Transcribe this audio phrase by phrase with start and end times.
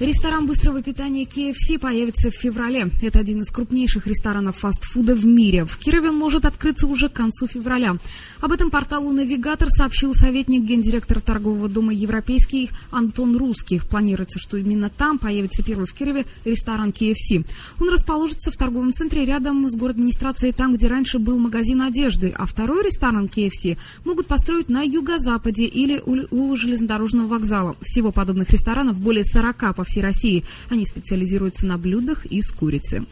[0.00, 2.88] Ресторан быстрого питания KFC появится в феврале.
[3.02, 5.64] Это один из крупнейших ресторанов фастфуда в мире.
[5.64, 7.96] В Кирове может открыться уже к концу февраля.
[8.40, 13.88] Об этом порталу «Навигатор» сообщил советник гендиректора торгового дома «Европейский» Антон Русских.
[13.88, 17.44] Планируется, что именно там появится первый в Кирове ресторан KFC.
[17.80, 22.32] Он расположится в торговом центре рядом с город-администрацией, там, где раньше был магазин одежды.
[22.38, 27.74] А второй ресторан KFC могут построить на юго-западе или у железнодорожного вокзала.
[27.82, 30.44] Всего подобных ресторанов более 40 по всей России.
[30.68, 33.04] Они специализируются на блюдах из курицы.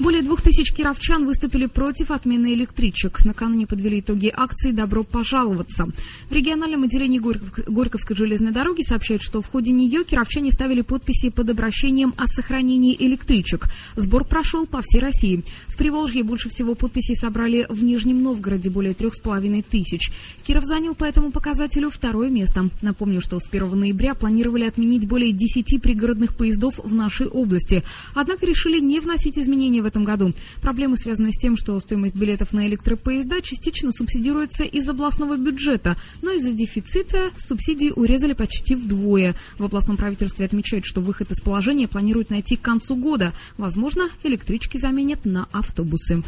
[0.00, 3.24] Более двух тысяч кировчан выступили против отмены электричек.
[3.24, 5.86] Накануне подвели итоги акции «Добро пожаловаться».
[6.28, 11.48] В региональном отделении Горьковской железной дороги сообщают, что в ходе нее кировчане ставили подписи под
[11.48, 13.68] обращением о сохранении электричек.
[13.94, 15.44] Сбор прошел по всей России.
[15.68, 20.10] В Приволжье больше всего подписей собрали в Нижнем Новгороде, более трех с половиной тысяч.
[20.44, 22.68] Киров занял по этому показателю второе место.
[22.82, 27.84] Напомню, что с 1 ноября планировали отменить более 10 пригородных поездов в нашей области.
[28.14, 30.32] Однако решили не вносить изменения в этом году.
[30.60, 36.32] Проблемы связаны с тем, что стоимость билетов на электропоезда частично субсидируется из областного бюджета, но
[36.32, 39.34] из-за дефицита субсидии урезали почти вдвое.
[39.58, 43.32] В областном правительстве отмечают, что выход из положения планируют найти к концу года.
[43.58, 46.22] Возможно, электрички заменят на автобусы.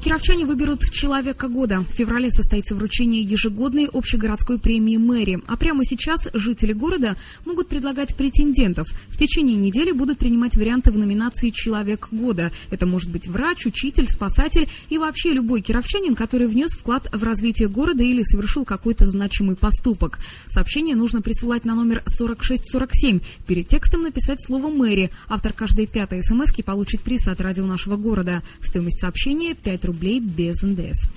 [0.00, 1.80] Кировчане выберут «Человека года».
[1.80, 5.42] В феврале состоится вручение ежегодной общегородской премии мэрии.
[5.48, 8.88] А прямо сейчас жители города могут предлагать претендентов.
[9.08, 12.52] В течение недели будут принимать варианты в номинации «Человек года».
[12.70, 17.68] Это может быть врач, учитель, спасатель и вообще любой кировчанин, который внес вклад в развитие
[17.68, 20.20] города или совершил какой-то значимый поступок.
[20.48, 23.20] Сообщение нужно присылать на номер 4647.
[23.46, 25.10] Перед текстом написать слово «мэри».
[25.28, 28.42] Автор каждой пятой смс получит приз от радио нашего города.
[28.62, 31.08] Стоимость сообщения 5 рублей рублей без НДС.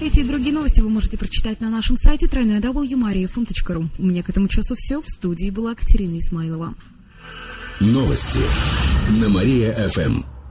[0.00, 3.88] Эти и другие новости вы можете прочитать на нашем сайте www.mariafm.ru.
[3.98, 5.02] У меня к этому часу все.
[5.02, 6.74] В студии была Катерина Исмайлова.
[7.80, 8.40] Новости
[9.20, 10.37] на Мария-ФМ.